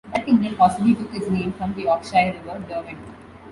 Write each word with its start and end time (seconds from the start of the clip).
That 0.15 0.25
kingdom 0.25 0.55
possibly 0.55 0.95
took 0.95 1.13
its 1.13 1.29
name 1.29 1.53
from 1.53 1.75
the 1.75 1.83
Yorkshire 1.83 2.33
River 2.43 2.57
Derwent. 2.67 2.97